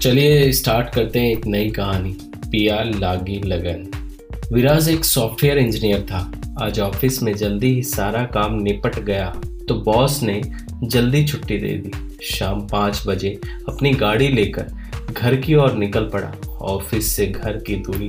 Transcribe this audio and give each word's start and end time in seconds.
चलिए 0.00 0.50
स्टार्ट 0.52 0.88
करते 0.94 1.18
हैं 1.18 1.28
एक 1.28 1.46
नई 1.46 1.68
कहानी 1.70 2.10
पिया 2.50 2.82
लागी 2.84 3.38
लगन। 3.44 3.86
विराज 4.52 4.88
एक 4.88 5.04
सॉफ्टवेयर 5.04 5.58
इंजीनियर 5.58 6.00
था। 6.10 6.20
आज 6.62 6.80
ऑफ़िस 6.80 7.22
में 7.22 7.32
जल्दी 7.34 7.72
ही 7.74 7.82
सारा 7.82 8.22
काम 8.34 8.60
निपट 8.62 8.98
गया 9.00 9.28
तो 9.68 9.74
बॉस 9.84 10.22
ने 10.22 10.40
जल्दी 10.84 11.24
छुट्टी 11.26 11.58
दे 11.58 11.72
दी। 11.76 11.92
शाम 12.26 12.60
पाँच 12.68 13.02
बजे 13.06 13.30
अपनी 13.68 13.92
गाड़ी 13.94 14.28
लेकर 14.28 14.66
घर 15.12 15.36
की 15.36 15.54
ओर 15.54 15.74
निकल 15.74 16.08
पड़ा। 16.08 16.32
ऑफ़िस 16.64 17.14
से 17.16 17.26
घर 17.26 17.56
की 17.58 17.76
दूरी 17.76 18.08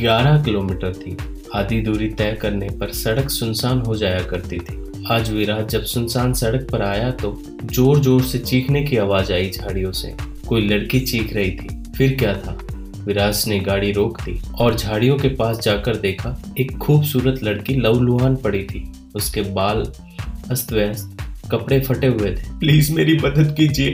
11 0.00 0.42
किलोमीटर 0.44 0.94
थी। 0.94 1.16
आधी 1.54 1.80
दूरी 1.80 2.08
तय 2.10 2.36
करने 2.42 2.68
पर 2.80 2.92
सड़क 2.94 3.30
सुनसान 3.30 3.80
हो 3.80 3.96
जाया 3.96 4.22
करती 4.24 4.58
थी। 4.58 4.78
आज 5.10 5.30
विराज 5.30 5.68
जब 5.68 5.84
सुनसान 5.84 6.32
सड़क 6.34 6.68
पर 6.72 6.82
आया 6.82 7.10
तो 7.12 7.34
ज़ोर 7.64 8.00
ज़ोर 8.00 8.22
से 8.22 8.38
चीखने 8.40 8.82
की 8.82 8.96
आवाज़ 8.96 9.32
आई 9.32 9.50
झाड़ियों 9.50 9.92
से। 9.92 10.14
कोई 10.52 10.68
लड़की 10.68 11.00
चीख 11.00 11.34
रही 11.34 11.50
थी। 11.50 11.82
फिर 11.96 12.14
क्या 12.14 12.34
था? 12.34 12.58
विराज 13.04 13.44
ने 13.48 13.60
गाड़ी 13.60 13.92
रोक 13.92 14.20
दी 14.20 14.40
और 14.60 14.76
झाड़ियों 14.76 15.18
के 15.18 15.28
पास 15.28 15.58
जाकर 15.58 15.96
देखा 15.96 16.42
एक 16.60 16.78
खूबसूरत 16.78 17.42
लड़की 17.42 17.74
लवलुहान 17.74 18.36
पड़ी 18.36 18.62
थी। 18.62 18.92
उसके 19.14 19.40
बाल 19.40 19.92
अस्त 20.50 20.72
व्यस्त 20.72 21.16
कपड़े 21.50 21.80
फटे 21.80 22.06
हुए 22.06 22.30
थे। 22.30 22.58
प्लीज़ 22.58 22.92
मेरी 22.92 23.14
मदद 23.14 23.54
कीजिए। 23.56 23.88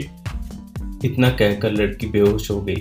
इतना 1.05 1.29
कहकर 1.29 1.71
लड़की 1.71 2.07
बेहोश 2.07 2.51
हो 2.51 2.61
गई। 2.61 2.75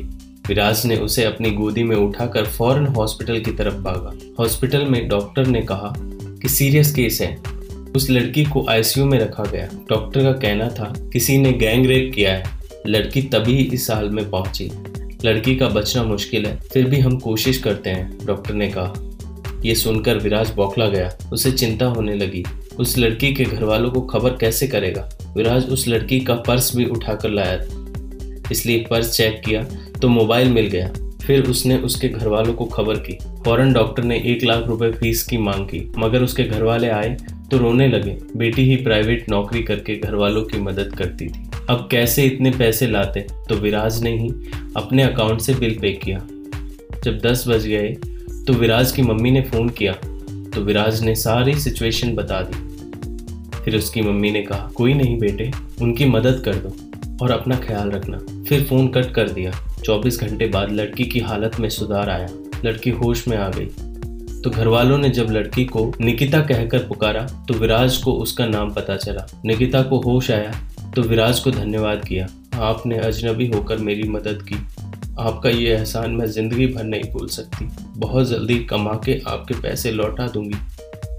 विराज 0.49 0.87
ने 0.87 0.97
उसे 0.97 1.25
अपनी 1.25 1.51
गोदी 1.51 1.83
में 1.83 1.97
उठाकर 1.97 2.45
फ़ौरन 2.45 2.87
हॉस्पिटल 2.87 3.41
की 3.41 3.51
तरफ़ 3.51 3.75
भागा। 3.75 4.13
हॉस्पिटल 4.39 4.85
में 4.85 5.09
डॉक्टर 5.09 5.47
ने 5.47 5.63
कहा 5.63 5.95
कि 6.43 6.49
सीरियस 6.49 6.95
केस 6.95 7.21
है। 7.21 7.37
उस 7.97 8.11
लड़की 8.11 8.45
को 8.45 8.67
आईसीयू 8.69 9.07
में 9.07 9.19
रखा 9.19 9.45
गया। 9.45 9.69
डॉक्टर 9.89 10.23
का 10.23 10.33
कहना 10.33 10.69
था 10.69 10.95
किसी 11.13 11.39
ने 11.39 11.53
गैंग 11.53 11.87
रेप 11.87 12.13
किया 12.15 12.33
है। 12.33 12.58
लड़की 12.87 13.23
तभी 13.23 13.57
इस 13.57 13.91
हाल 13.91 14.11
में 14.11 14.31
पहुँची। 14.31 14.71
लड़की 15.25 15.57
का 15.57 15.69
बचना 15.69 16.03
मुश्किल 16.03 16.47
है, 16.47 16.57
फिर 16.57 16.85
भी 16.85 16.99
हम 16.99 17.19
कोशिश 17.19 17.59
करते 17.59 17.91
हैं, 17.91 18.19
डॉक्टर 18.27 18.55
ने 18.55 18.69
कहा। 18.69 18.95
यह 19.65 19.75
सुनकर 19.75 20.17
विराज 20.17 20.51
बौखला 20.51 20.87
गया, 20.89 21.19
उसे 21.33 21.53
चिंता 21.53 21.87
होने 21.87 22.15
लगी। 22.15 22.45
उस 22.79 22.99
लड़की 22.99 23.35
के 23.35 23.45
घर 23.45 23.65
वालों 23.65 23.91
को 23.91 24.01
खबर 24.01 24.31
कैसे 24.31 24.69
करेगा? 24.69 25.09
विराज 25.37 25.65
उस 25.65 25.89
लड़की 25.89 26.21
का 26.21 26.35
पर्स 26.35 26.77
भी 26.77 26.85
उठाकर 26.85 27.31
लाया। 27.31 27.57
था 27.57 27.85
इसलिए 28.53 28.87
पर्स 28.91 29.17
चेक 29.17 29.43
किया 29.45 29.63
तो 30.03 30.09
मोबाइल 30.09 30.49
मिल 30.49 30.67
गया। 30.67 30.93
फिर 31.27 31.43
उसने 31.43 31.77
उसके 31.79 32.09
घर 32.09 32.29
वालों 32.29 32.53
को 32.55 32.65
खबर 32.65 32.95
की। 32.95 33.19
फ़ौरन 33.45 33.73
डॉक्टर 33.73 34.03
ने 34.03 34.17
एक 34.27 34.45
लाख 34.45 34.67
रुपए 34.67 34.91
फ़ीस 34.91 35.23
की 35.23 35.39
मांग 35.39 35.67
की। 35.67 35.93
मगर 35.99 36.23
उसके 36.23 36.45
घर 36.45 36.63
वाले 36.63 36.89
आए 36.89 37.17
तो 37.51 37.59
रोने 37.59 37.89
लगे। 37.89 38.17
बेटी 38.37 38.63
ही 38.63 38.77
प्राइवेट 38.77 39.29
नौकरी 39.31 39.63
करके 39.63 39.97
घर 39.97 40.15
वालों 40.15 40.43
की 40.43 40.59
मदद 40.59 40.95
करती 40.99 41.27
थी। 41.27 41.48
अब 41.71 41.89
कैसे 41.91 42.25
इतने 42.25 42.51
पैसे 42.51 42.87
लाते? 42.87 43.21
तो 43.49 43.55
विराज 43.55 44.03
ने 44.03 44.17
ही 44.19 44.29
अपने 44.77 45.03
अकाउंट 45.03 45.41
से 45.41 45.55
बिल 45.55 45.79
पे 45.81 45.91
किया। 45.95 46.19
जब 47.05 47.19
दस 47.19 47.45
बज 47.49 47.67
गए 47.67 47.89
तो 48.47 48.53
विराज 48.53 48.93
की 48.93 49.03
मम्मी 49.03 49.31
ने 49.31 49.43
फ़ोन 49.43 49.69
किया। 49.69 49.93
तो 50.55 50.61
विराज 50.61 51.01
ने 51.03 51.15
सारी 51.15 51.55
सिचुएशन 51.55 52.15
बता 52.15 52.41
दी। 52.43 53.61
फिर 53.65 53.77
उसकी 53.77 54.03
मम्मी 54.03 54.31
ने 54.31 54.43
कहा, 54.43 54.71
कोई 54.77 54.95
नहीं 54.95 55.19
बेटे, 55.19 55.51
उनकी 55.83 56.05
मदद 56.05 56.43
कर 56.45 56.55
दो 56.55 57.25
और 57.25 57.31
अपना 57.31 57.57
ख्याल 57.57 57.91
रखना। 57.91 58.19
फिर 58.49 58.65
फ़ोन 58.65 58.89
कट 58.89 59.13
कर 59.15 59.29
दिया। 59.29 59.53
24 59.85 60.21
घंटे 60.21 60.47
बाद 60.47 60.73
लड़की 60.73 61.05
की 61.05 61.21
हालत 61.21 61.61
में 61.61 61.69
सुधार 61.69 62.11
आया। 62.11 62.29
लड़की 62.65 62.91
होश 62.91 63.27
में 63.29 63.37
आ 63.37 63.49
गई। 63.49 63.67
तो 64.43 64.51
घर 64.51 64.67
वालों 64.67 64.99
ने 64.99 65.09
जब 65.09 65.31
लड़की 65.31 65.65
को 65.65 65.93
निकिता 66.01 66.41
कहकर 66.41 66.79
पुकारा 66.79 67.27
तो 67.49 67.55
विराज 67.55 67.97
को 67.97 68.13
उसका 68.13 68.47
नाम 68.47 68.71
पता 68.71 68.97
चला। 68.97 69.27
निकिता 69.45 69.83
को 69.83 70.01
होश 70.01 70.31
आया 70.31 70.53
तो 70.99 71.03
विराज 71.03 71.41
को 71.41 71.51
धन्यवाद 71.51 72.05
किया। 72.05 72.27
आपने 72.55 72.99
अजनबी 72.99 73.47
होकर 73.47 73.77
मेरी 73.77 74.09
मदद 74.09 74.39
की। 74.43 74.55
आपका 75.19 75.51
ये 75.51 75.69
एहसान 75.75 76.11
मैं 76.11 76.27
ज़िंदगी 76.27 76.67
भर 76.67 76.85
नहीं 76.85 77.03
भूल 77.03 77.29
सकती। 77.29 77.69
बहुत 77.97 78.29
जल्दी 78.29 78.59
कमा 78.59 78.93
के 78.93 79.23
आपके 79.27 79.55
पैसे 79.55 79.93
लौटा 79.93 80.27
दूँगी। 80.27 80.55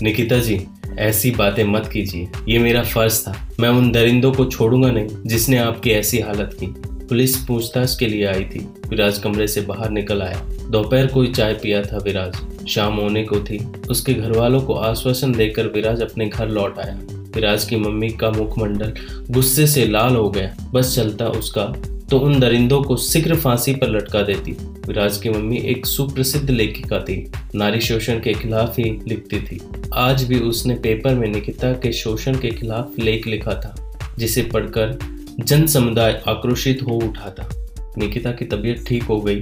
निकिता 0.04 0.40
जी, 0.40 0.68
ऐसी 0.98 1.32
बातें 1.32 1.64
मत 1.64 1.90
कीजिए। 1.94 2.30
ये 2.48 2.60
मेरा 2.60 2.84
फ़र्ज़ 2.84 3.22
था। 3.24 3.48
मैं 3.60 3.70
उन 3.70 3.92
दरिंदों 3.92 4.32
को 4.32 4.46
छोड़ूँगा 4.46 4.92
नहीं, 4.92 5.08
जिसने 5.26 5.58
आपकी 5.58 5.90
ऐसी 5.90 6.20
हालत 6.20 6.58
की। 6.60 6.68
पुलिस 7.06 7.38
पूछताछ 7.38 7.96
के 7.96 8.08
लिए 8.08 8.26
आई 8.26 8.44
थी। 8.46 8.60
विराज 8.88 9.18
कमरे 9.18 9.48
से 9.48 9.62
बाहर 9.62 9.90
निकल 9.90 10.22
आया। 10.22 10.42
दोपहर 10.70 11.08
कोई 11.08 11.32
चाय 11.32 11.54
पिया 11.54 11.82
था 11.82 11.98
विराज। 11.98 12.68
शाम 12.68 12.96
होने 12.96 13.24
को 13.24 13.40
थी। 13.40 13.66
उसके 13.90 14.14
घर 14.14 14.32
वालों 14.32 14.62
को 14.62 14.74
आश्वासन 14.74 15.32
देकर 15.32 15.68
विराज 15.68 16.02
अपने 16.02 16.26
घर 16.26 16.50
लौट 16.50 16.80
आया। 16.80 17.00
विराज 17.36 17.64
की 17.64 17.76
मम्मी 17.76 18.10
का 18.12 18.30
मुखमंडल 18.32 18.94
गुस्से 19.30 19.68
से 19.68 19.86
लाल 19.86 20.16
हो 20.16 20.30
गया। 20.30 20.56
बस 20.74 20.96
चलता 20.96 21.28
उसका 21.30 21.66
तो 22.10 22.18
उन 22.20 22.40
दरिंदों 22.40 22.82
को 22.84 22.96
शीघ्र 22.98 23.36
फांसी 23.36 23.74
पर 23.74 23.90
लटका 23.90 24.22
देती। 24.22 24.52
विराज 24.88 25.18
की 25.18 25.30
मम्मी 25.30 25.58
एक 25.72 25.86
सुप्रसिद्ध 25.86 26.50
लेखिका 26.50 27.00
थी। 27.00 27.32
नारी 27.56 27.82
शोषण 27.82 28.20
के 28.20 28.34
खिलाफ 28.34 28.80
ही 28.80 28.90
लिखती 29.08 29.40
थी। 29.42 29.60
आज 29.96 30.24
भी 30.24 30.40
उसने 30.42 30.76
पेपर 30.76 31.16
में 31.16 31.28
निकिता 31.28 31.72
के 31.74 31.92
शोषण 31.94 32.38
के 32.38 32.50
खिलाफ 32.50 33.00
लेख 33.00 33.28
लिखा 33.28 33.54
था, 33.56 33.76
जिसे 34.18 34.44
पढ़कर 34.44 34.98
जन 35.40 35.66
समुदाय 35.68 36.22
आक्रोशित 36.28 36.82
हो 36.82 36.96
उठा 37.00 37.30
था 37.30 37.50
निकिता 37.98 38.32
की 38.32 38.46
तबीयत 38.46 38.84
ठीक 38.88 39.04
हो 39.04 39.20
गई 39.22 39.40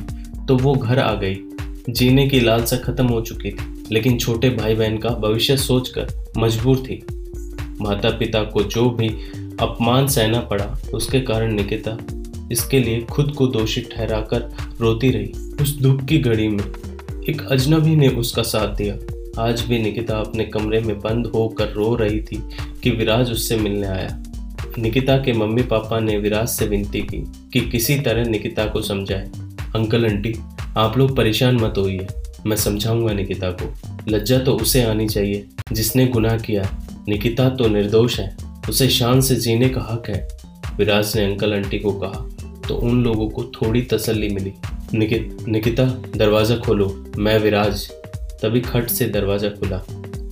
तो 0.48 0.58
वो 0.58 0.74
घर 0.76 1.00
आ 1.00 1.14
गई। 1.16 1.38
जीने 1.90 2.28
की 2.28 2.40
लालसा 2.40 2.78
खत्म 2.78 3.08
हो 3.08 3.22
चुकी 3.22 3.52
थी, 3.52 3.84
लेकिन 3.92 4.18
छोटे 4.18 4.50
भाई 4.50 4.76
बहन 4.76 4.98
का 4.98 5.10
भविष्य 5.20 5.58
सोचकर 5.58 6.08
मजबूर 6.38 6.78
थी। 6.80 7.04
माता 7.82 8.10
पिता 8.10 8.44
को 8.44 8.64
जो 8.64 8.90
भी 8.90 9.10
अपमान 9.60 10.08
सहना 10.08 10.40
पड़ा, 10.40 10.78
उसके 10.94 11.20
कारण 11.20 11.54
निकिता 11.54 11.98
इसके 12.52 12.80
लिए 12.80 13.02
खुद 13.02 13.32
को 13.32 13.48
दोषी 13.48 13.82
ठहराकर 13.82 14.56
रोती 14.82 15.10
रही 15.10 15.34
उस 15.62 15.78
दुख 15.80 16.06
की 16.06 16.18
घड़ी 16.18 16.48
में। 16.48 16.64
एक 17.30 17.48
अजनबी 17.52 17.96
ने 17.96 18.08
उसका 18.08 18.42
साथ 18.42 18.76
दिया। 18.76 18.96
आज 19.44 19.62
भी 19.62 19.80
निकिता 19.80 20.18
अपने 20.18 20.44
कमरे 20.44 20.80
में 20.80 21.00
बंद 21.00 21.26
होकर 21.26 21.68
रो 21.68 21.96
रही 21.96 22.22
थी 22.22 22.44
कि 22.84 22.90
विराज 22.90 23.32
उससे 23.32 23.58
मिलने 23.58 23.88
आया। 23.88 24.24
निकिता 24.80 25.18
के 25.18 25.34
मम्मी 25.34 25.64
पापा 25.64 26.00
ने 26.00 26.18
विराज 26.18 26.48
से 26.48 26.68
विनती 26.68 27.02
की 27.02 27.18
कि 27.54 27.60
किसी 27.60 28.00
तरह 28.00 28.24
निकिता 28.26 28.66
को 28.66 28.82
समझाए। 28.82 29.30
अंकल, 29.76 30.06
आंटी, 30.06 30.36
आप 30.78 30.98
लोग 30.98 31.16
परेशान 31.16 31.56
मत 31.56 31.74
होइए। 31.78 32.08
मैं 32.46 32.58
समझाऊँगा 32.58 33.14
निकिता 33.14 33.50
को। 33.50 33.74
लज्जा 34.08 34.40
तो 34.40 34.54
उसे 34.54 34.84
आनी 34.84 35.08
चाहिए 35.08 35.48
जिसने 35.72 36.08
गुनाह 36.08 36.38
किया। 36.38 36.87
निकिता 37.10 37.50
तो 37.50 37.68
निर्दोष 37.68 38.20
है। 38.20 38.36
उसे 38.70 38.88
शान 38.90 39.22
से 39.22 39.36
जीने 39.36 39.70
का 39.70 39.82
हक 39.82 40.10
है। 40.10 40.28
विराज 40.78 41.16
ने 41.16 41.26
अंकल 41.26 41.54
आंटी 41.54 41.80
को 41.80 41.92
कहा 41.94 42.26
तो 42.68 42.76
उन 42.78 43.04
लोगों 43.04 43.30
को 43.30 43.44
थोड़ी 43.54 43.82
तसल्ली 43.82 44.30
मिली। 44.30 44.54
निकित 44.94 45.46
निकिता, 45.48 45.84
दरवाज़ा 46.16 46.58
खोलो, 46.58 46.88
मैं 47.18 47.38
विराज। 47.40 47.88
तभी 48.42 48.62
खट 48.62 48.90
से 48.90 49.06
दरवाज़ा 49.08 49.50
खुला। 49.50 49.82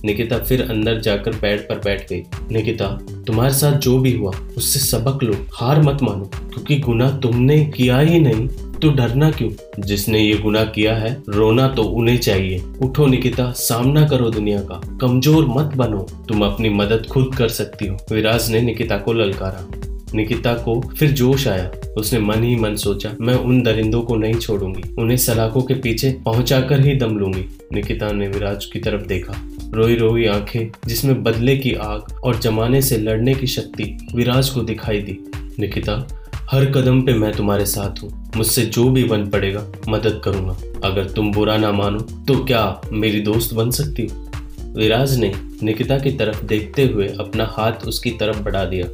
निकिता 0.04 0.38
फिर 0.38 0.62
अंदर 0.62 1.00
जाकर 1.00 1.32
बेड 1.32 1.60
पर 1.60 1.78
बैठ 1.78 2.08
गई। 2.10 2.22
निकिता, 2.50 2.86
तुम्हारे 3.26 3.54
साथ 3.54 3.78
जो 3.78 3.98
भी 3.98 4.12
हुआ, 4.12 4.32
उससे 4.56 4.80
सबक 4.80 5.22
लो, 5.22 5.34
हार 5.54 5.80
मत 5.82 6.02
मानो, 6.02 6.24
क्योंकि 6.24 6.78
गुना 6.78 7.10
तुमने 7.18 7.64
किया 7.66 7.98
ही 7.98 8.20
नहीं। 8.20 8.48
तो 8.82 8.90
डरना 8.90 9.30
क्यों? 9.30 9.50
जिसने 9.80 10.20
ये 10.20 10.34
गुनाह 10.34 10.64
किया 10.64 10.96
है, 10.96 11.22
रोना 11.28 11.68
तो 11.68 11.82
उन्हें 11.82 12.18
चाहिए। 12.18 12.62
उठो 12.82 13.06
निकिता, 13.06 13.50
सामना 13.50 14.08
करो 14.08 14.30
दुनिया 14.30 14.60
का। 14.60 14.98
कमज़ोर 15.00 15.46
मत 15.46 15.66
बनो। 15.76 16.06
तुम 16.28 16.44
अपनी 16.44 16.68
मदद 16.68 17.06
खुद 17.06 17.30
कर 17.38 17.48
सकती 17.48 17.86
हो। 17.86 17.96
विराज 18.12 18.50
ने 18.50 18.60
निकिता 18.60 18.98
को 18.98 19.12
ललकारा। 19.12 19.68
निकिता 20.14 20.54
को 20.54 20.80
फिर 20.80 21.10
जोश 21.10 21.48
आया। 21.48 21.70
उसने 21.98 22.18
मन 22.18 22.42
ही 22.42 22.56
मन 22.56 22.74
सोचा, 22.74 23.12
मैं 23.20 23.34
उन 23.34 23.62
दरिंदों 23.62 24.02
को 24.02 24.16
नहीं 24.16 24.34
छोड़ूँगी। 24.34 24.94
उन्हें 24.98 25.16
सलाखों 25.16 25.62
के 25.62 25.74
पीछे 25.74 26.16
पहुंचाकर 26.24 26.80
ही 26.80 26.94
दम 26.94 27.18
लूँगी। 27.18 27.58
निकिता 27.72 28.12
ने 28.12 28.28
विराज 28.28 28.64
की 28.64 28.78
तरफ़ 28.78 29.06
देखा। 29.06 29.34
रोई 29.74 29.94
रोई 29.94 30.26
आँखें, 30.26 30.66
जिसमें 30.86 31.22
बदले 31.22 31.56
की 31.56 31.72
आग 31.72 32.20
और 32.24 32.38
जमाने 32.38 32.82
से 32.82 32.98
लड़ने 32.98 33.34
की 33.34 33.46
शक्ति 33.46 34.08
विराज 34.14 34.48
को 34.48 34.60
दिखाई 34.60 35.00
दी। 35.00 35.18
निकिता 35.58 36.08
हर 36.50 36.64
कदम 36.64 37.00
पे 37.02 37.12
मैं 37.14 37.32
तुम्हारे 37.32 37.64
साथ 37.66 38.02
हूँ। 38.02 38.10
मुझसे 38.36 38.62
जो 38.62 38.88
भी 38.88 39.04
बन 39.04 39.26
पड़ेगा, 39.26 39.62
मदद 39.88 40.20
करूँगा। 40.24 40.56
अगर 40.84 41.08
तुम 41.10 41.32
बुरा 41.32 41.56
ना 41.56 41.70
मानो 41.72 42.00
तो 42.00 42.44
क्या 42.44 42.80
मेरी 42.92 43.20
दोस्त 43.20 43.54
बन 43.54 43.70
सकती 43.70 44.02
हो? 44.02 44.30
विराज 44.76 45.16
ने 45.18 45.32
निकिता 45.62 45.98
की 45.98 46.10
तरफ़ 46.10 46.44
देखते 46.44 46.84
हुए 46.84 47.08
अपना 47.20 47.44
हाथ 47.44 47.86
उसकी 47.86 48.10
तरफ़ 48.10 48.42
बढ़ा 48.42 48.64
दिया। 48.64 48.86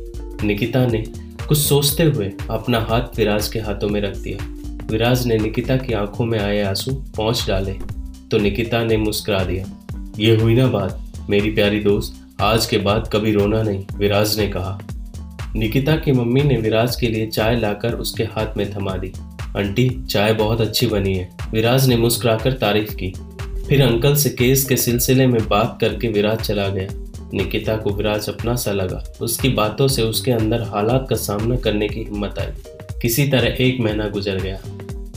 निकिता 0.45 0.87
ने 0.87 1.05
कुछ 1.49 1.59
सोचते 1.59 2.03
हुए 2.03 2.33
अपना 2.51 2.81
हाथ 2.81 3.17
विराज 3.17 3.49
के 3.49 3.59
हाथों 3.59 3.89
में 3.89 4.01
रख 4.01 4.17
दिया। 4.17 4.39
विराज 4.91 5.27
ने 5.27 5.39
निकिता 5.39 5.77
की 5.77 5.93
आँखों 5.93 6.25
में 6.25 6.39
आए 6.39 6.63
आँसू 6.63 6.95
पहुँच 7.17 7.45
डाले 7.49 7.75
तो 8.31 8.39
निकिता 8.39 8.85
ने 8.85 8.97
मुस्कुरा 8.97 9.45
दिया। 9.45 9.65
ये 10.19 10.37
हुई 10.37 10.55
ना 10.55 10.67
बात, 10.67 11.03
मेरी 11.31 11.51
प्यारी 11.51 11.81
दोस्त, 11.81 12.27
आज 12.41 12.67
के 12.67 12.79
बाद 12.79 13.11
कभी 13.13 13.33
रोना 13.33 13.63
नहीं, 13.63 13.85
विराज 13.97 14.39
ने 14.39 14.49
कहा। 14.49 14.79
निकिता 15.57 15.97
की 15.97 16.13
मम्मी 16.13 16.43
ने 16.43 16.57
विराज 16.57 16.97
के 16.97 17.07
लिए 17.07 17.27
चाय 17.27 17.57
लाकर 17.57 17.93
उसके 17.93 18.25
हाथ 18.25 18.57
में 18.57 18.75
थमा 18.75 18.97
दी। 18.97 19.13
आंटी, 19.57 20.07
चाय 20.11 20.35
बहुत 20.35 20.61
अच्छी 20.61 20.87
बनी 20.87 21.15
है। 21.15 21.31
विराज 21.53 21.89
ने 21.89 21.97
मुस्कुराकर 21.97 22.53
तारीफ़ 22.53 22.95
की। 22.95 23.13
फिर 23.69 23.83
अंकल 23.83 24.15
से 24.15 24.31
केस 24.31 24.65
के 24.65 24.77
सिलसिले 24.77 25.27
में 25.27 25.49
बात 25.49 25.79
करके 25.81 26.09
विराज 26.09 26.39
चला 26.39 26.69
गया। 26.69 26.89
निकिता 27.35 27.77
को 27.77 27.91
विराज 27.91 28.29
अपना 28.29 28.55
सा 28.55 28.73
लगा। 28.73 29.05
उसकी 29.21 29.49
बातों 29.49 29.89
से 29.89 30.03
उसके 30.03 30.33
अंदर 30.33 30.63
हालात 30.63 31.07
का 31.11 31.17
सामना 31.17 31.57
करने 31.57 31.89
की 31.89 32.01
हिम्मत 32.01 32.39
आई। 32.39 32.49
किसी 33.03 33.29
तरह 33.29 33.65
एक 33.65 33.81
महीना 33.81 34.09
गुजर 34.09 34.37
गया। 34.37 34.61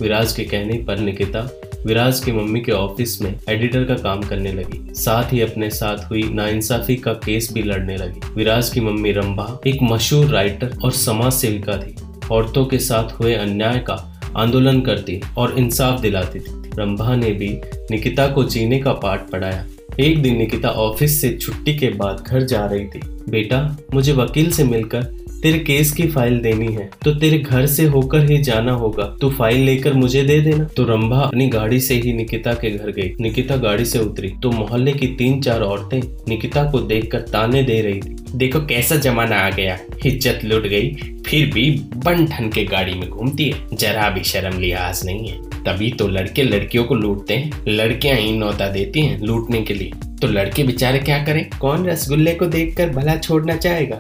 विराज 0.02 0.34
के 0.34 0.44
कहने 0.44 0.84
पर 0.84 0.98
निकिता 0.98 1.62
विराज 1.86 2.20
की 2.20 2.32
मम्मी 2.32 2.60
के 2.62 2.72
ऑफ़िस 2.72 3.22
में 3.22 3.40
एडिटर 3.50 3.84
का 3.84 3.94
काम 3.94 4.22
करने 4.22 4.52
लगी। 4.54 4.94
साथ 4.94 5.34
ही 5.34 5.42
अपने 5.42 5.70
साथ 5.70 5.98
हुई 6.10 6.24
नाइंसाफी 6.24 6.96
का 6.96 7.14
केस 7.14 7.50
भी 7.54 7.62
लड़ने 7.64 7.98
लगी। 7.98 8.20
विराज 8.36 8.70
की 8.70 8.80
मम्मी 8.80 9.12
रंभा 9.12 9.60
एक 9.68 9.78
मशहूर 9.82 10.26
राइटर 10.26 10.78
और 10.84 10.92
समाज 10.92 11.32
सेविका 11.32 11.78
थी। 11.78 11.96
औरतों 12.32 12.66
के 12.66 12.80
साथ 12.80 13.12
हुए 13.12 13.34
अन्याय 13.34 13.80
का 13.80 14.22
आंदोलन 14.38 14.82
करती 14.82 15.22
और 15.38 15.58
इंसाफ 15.60 16.02
दिलाती 16.02 16.40
थी। 16.40 16.72
रंभा 16.80 17.16
ने 17.16 17.32
भी 17.32 17.50
निकिता 17.92 18.28
को 18.28 18.44
जीने 18.44 18.80
का 18.80 18.94
पाठ 18.94 19.30
पढ़ाया। 19.30 19.66
एक 20.00 20.22
दिन 20.22 20.38
निकिता 20.38 20.70
ऑफ़िस 20.70 21.22
से 21.22 21.38
छुट्टी 21.38 21.76
के 21.76 21.90
बाद 21.90 22.24
घर 22.28 22.42
जा 22.42 22.66
रही 22.66 22.86
थी। 22.86 23.02
बेटा, 23.30 23.78
मुझे 23.94 24.14
वकील 24.14 24.52
से 24.52 24.64
मिलकर 24.64 25.25
तेरे 25.46 25.58
केस 25.60 25.92
की 25.92 26.08
फ़ाइल 26.08 26.40
देनी 26.42 26.72
है 26.74 26.90
तो 27.04 27.14
तेरे 27.16 27.38
घर 27.40 27.66
से 27.66 27.84
होकर 27.86 28.24
ही 28.30 28.38
जाना 28.44 28.72
होगा। 28.74 29.04
तू 29.22 29.30
फ़ाइल 29.32 29.60
लेकर 29.62 29.94
मुझे 29.94 30.24
दे 30.24 30.40
देना। 30.42 30.64
तो 30.78 30.84
रंभा 30.84 31.18
अपनी 31.18 31.48
गाड़ी 31.48 31.80
से 31.80 31.96
ही 31.96 32.14
निकिता 32.14 32.54
के 32.54 32.70
घर 32.70 32.92
गई। 32.92 33.12
निकिता 33.22 33.56
गाड़ी 33.58 33.86
से 33.86 34.00
उतरी। 34.00 34.30
तो 34.44 34.52
मोहल्ले 34.52 34.94
की 34.94 35.08
तीन 35.18 35.40
चार 35.42 35.62
औरतें 35.62 36.00
निकिता 36.30 36.64
को 36.72 36.80
देखकर 36.82 37.20
ताने 37.24 37.62
दे 37.64 37.80
रही 37.82 38.00
थी। 38.00 38.16
देखो 38.36 38.60
कैसा 38.68 38.96
जमाना 38.98 39.36
आ 39.38 39.50
गया। 39.50 39.78
इज़्ज़त 40.06 40.44
लुट 40.44 40.64
गई, 40.64 40.90
फिर 41.28 41.52
भी 41.54 41.70
बन 41.98 42.26
ठन 42.28 42.50
के 42.50 42.64
गाड़ी 42.66 42.94
में 42.94 43.08
घूमती 43.10 43.50
है। 43.50 43.76
जरा 43.76 44.10
भी 44.10 44.24
शर्म 44.24 44.60
लिहाज 44.60 45.06
नहीं 45.06 45.28
है। 45.28 45.38
तभी 45.64 45.92
तो 45.92 46.08
लड़के 46.08 46.44
लड़कियों 46.44 46.84
को 46.84 46.96
लूटते 46.96 47.34
हैं। 47.34 47.64
लड़कियाँ 47.68 48.18
ही 48.18 48.36
नौता 48.38 48.72
देती 48.72 49.02
हैं 49.02 49.20
लूटने 49.20 49.62
के 49.62 49.74
लिए। 49.74 49.92
तो 50.22 50.28
लड़के 50.30 50.64
बेचारे 50.64 51.00
क्या 51.00 51.24
करें? 51.26 51.46
कौन 51.60 51.88
रसगुल्ले 51.88 52.34
को 52.34 52.46
देखकर 52.48 52.90
भला 52.90 53.18
छोड़ना 53.18 53.56
चाहेगा? 53.56 54.00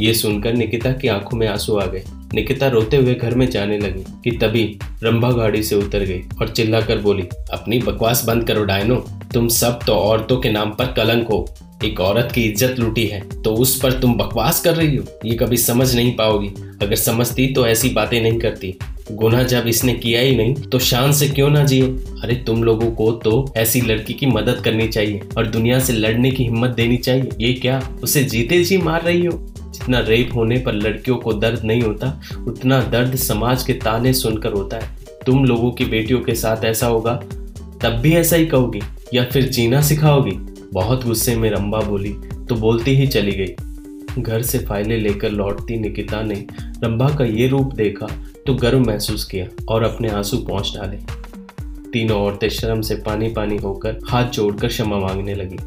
ये 0.00 0.14
सुनकर 0.14 0.54
निकिता 0.54 0.92
की 0.92 1.08
आँखों 1.08 1.38
में 1.38 1.46
आँसू 1.48 1.76
आ 1.76 1.86
गए। 1.86 2.04
निकिता 2.34 2.68
रोते 2.68 2.96
हुए 2.96 3.14
घर 3.14 3.34
में 3.34 3.48
जाने 3.50 3.78
लगी 3.78 4.04
कि 4.24 4.36
तभी 4.38 4.64
रंभा 5.02 5.30
गाड़ी 5.32 5.62
से 5.62 5.76
उतर 5.76 6.04
गई 6.04 6.22
और 6.40 6.48
चिल्लाकर 6.48 6.98
बोली, 6.98 7.22
अपनी 7.52 7.78
बकवास 7.78 8.24
बंद 8.24 8.46
करो 8.46 8.64
डायनो, 8.64 8.96
तुम 9.34 9.48
सब 9.50 9.78
तो 9.86 9.94
औरतों 9.94 10.40
के 10.40 10.50
नाम 10.50 10.70
पर 10.70 10.92
कलंक 10.96 11.28
हो। 11.28 11.46
एक 11.84 12.00
औरत 12.00 12.30
की 12.34 12.42
इज़्ज़त 12.42 12.78
लूटी 12.78 13.04
है 13.06 13.20
तो 13.42 13.54
उस 13.54 13.78
पर 13.80 13.92
तुम 14.00 14.14
बकवास 14.14 14.60
कर 14.60 14.74
रही 14.74 14.96
हो। 14.96 15.04
ये 15.24 15.34
कभी 15.36 15.56
समझ 15.56 15.94
नहीं 15.96 16.14
पाओगी। 16.16 16.48
अगर 16.82 16.94
समझती 16.96 17.46
तो 17.46 17.66
ऐसी 17.66 17.88
बातें 17.90 18.20
नहीं 18.22 18.38
करती। 18.38 18.74
गुना 19.12 19.42
जब 19.42 19.66
इसने 19.68 19.94
किया 19.94 20.20
ही 20.20 20.36
नहीं 20.36 20.54
तो 20.54 20.78
शान 20.80 21.12
से 21.12 21.28
क्यों 21.28 21.48
ना 21.50 21.64
जिए 21.64 21.82
अरे, 21.82 22.34
तुम 22.36 22.62
लोगों 22.64 22.90
को 22.90 23.10
तो 23.14 23.52
ऐसी 23.56 23.80
लड़की 23.80 24.14
की 24.14 24.26
मदद 24.26 24.60
करनी 24.64 24.88
चाहिए 24.88 25.20
और 25.36 25.46
दुनिया 25.46 25.78
से 25.78 25.92
लड़ने 25.92 26.30
की 26.30 26.44
हिम्मत 26.44 26.70
देनी 26.70 26.96
चाहिए। 26.98 27.28
ये 27.40 27.52
क्या? 27.54 27.80
उसे 28.02 28.22
जीते 28.24 28.62
जी 28.64 28.76
मार 28.78 29.02
रही 29.02 29.24
हो? 29.24 29.32
जितना 29.74 29.98
रेप 29.98 30.34
होने 30.34 30.58
पर 30.58 30.72
लड़कियों 30.72 31.16
को 31.16 31.32
दर्द 31.32 31.64
नहीं 31.64 31.82
होता, 31.82 32.20
उतना 32.46 32.80
दर्द 32.82 33.16
समाज 33.16 33.62
के 33.62 33.72
ताने 33.74 34.12
सुनकर 34.12 34.52
होता 34.52 34.76
है। 34.76 34.96
तुम 35.26 35.44
लोगों 35.44 35.70
की 35.70 35.84
बेटियों 35.84 36.20
के 36.20 36.34
साथ 36.34 36.64
ऐसा 36.64 36.86
होगा, 36.86 37.14
तब 37.82 37.98
भी 38.02 38.14
ऐसा 38.14 38.36
ही 38.36 38.46
कहोगी, 38.46 38.80
या 39.14 39.24
फिर 39.24 39.48
जीना 39.48 39.80
सिखाओगी? 39.80 40.38
बहुत 40.72 41.04
गुस्से 41.04 41.36
में 41.36 41.50
रंबा 41.50 41.80
बोली 41.80 42.12
तो 42.48 42.54
बोलती 42.54 42.94
ही 42.96 43.06
चली 43.06 43.32
गई। 43.32 44.22
घर 44.22 44.42
से 44.42 44.58
फाइलें 44.58 44.96
लेकर 44.98 45.30
लौटती 45.30 45.76
निकिता 45.76 46.22
ने 46.22 46.34
रंबा 46.82 47.08
का 47.08 47.24
ये 47.24 47.46
रूप 47.48 47.72
देखा 47.74 48.06
तो 48.46 48.54
गर्व 48.54 48.80
महसूस 48.80 49.24
किया 49.24 49.46
और 49.68 49.82
अपने 49.82 50.08
आँसू 50.08 50.36
पहुँच 50.38 50.72
डाले। 50.76 50.96
तीनों 51.90 52.18
औरतें 52.18 52.48
शर्म 52.48 52.80
से 52.80 52.94
पानी 52.96 53.28
पानी 53.28 53.56
होकर 53.56 53.98
हाथ 54.08 54.30
जोड़कर 54.30 54.68
क्षमा 54.68 54.98
मांगने 54.98 55.34
लगी। 55.34 55.58